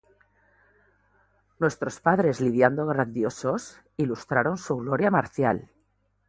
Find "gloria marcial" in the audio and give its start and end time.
4.77-5.69